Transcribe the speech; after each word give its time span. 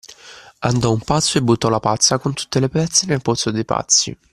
Andò 0.61 0.91
un 0.91 1.01
pazzo 1.01 1.37
e 1.37 1.43
buttò 1.43 1.69
la 1.69 1.79
pazza 1.79 2.17
con 2.17 2.33
tutte 2.33 2.59
le 2.59 2.69
pezze 2.69 3.05
nel 3.05 3.21
pozzo 3.21 3.51
dei 3.51 3.65
pazzi. 3.65 4.17